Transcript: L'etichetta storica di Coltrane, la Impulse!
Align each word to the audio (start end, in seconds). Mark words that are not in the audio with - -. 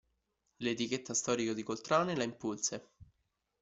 L'etichetta 0.63 1.13
storica 1.13 1.53
di 1.53 1.61
Coltrane, 1.61 2.15
la 2.15 2.23
Impulse! 2.23 2.89